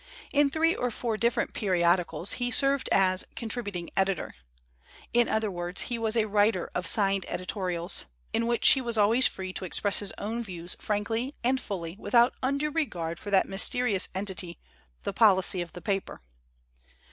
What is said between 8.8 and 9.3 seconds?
was always